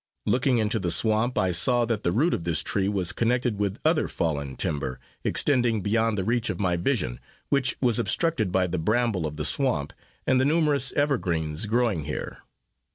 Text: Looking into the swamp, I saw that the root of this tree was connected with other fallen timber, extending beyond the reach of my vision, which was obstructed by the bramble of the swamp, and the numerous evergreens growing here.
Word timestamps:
Looking 0.25 0.57
into 0.57 0.79
the 0.79 0.89
swamp, 0.89 1.37
I 1.37 1.51
saw 1.51 1.85
that 1.85 2.01
the 2.01 2.11
root 2.11 2.33
of 2.33 2.43
this 2.43 2.63
tree 2.63 2.87
was 2.89 3.11
connected 3.13 3.59
with 3.59 3.77
other 3.85 4.07
fallen 4.07 4.55
timber, 4.55 4.99
extending 5.23 5.81
beyond 5.81 6.17
the 6.17 6.23
reach 6.23 6.49
of 6.49 6.59
my 6.59 6.75
vision, 6.75 7.19
which 7.49 7.75
was 7.81 7.99
obstructed 7.99 8.51
by 8.51 8.65
the 8.65 8.79
bramble 8.79 9.27
of 9.27 9.37
the 9.37 9.45
swamp, 9.45 9.93
and 10.25 10.41
the 10.41 10.43
numerous 10.45 10.91
evergreens 10.93 11.67
growing 11.67 12.05
here. 12.05 12.39